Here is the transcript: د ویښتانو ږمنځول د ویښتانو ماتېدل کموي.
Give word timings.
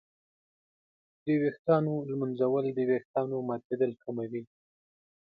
د 1.25 1.27
ویښتانو 1.41 1.93
ږمنځول 2.09 2.65
د 2.77 2.79
ویښتانو 2.89 3.37
ماتېدل 3.49 3.91
کموي. 4.03 4.43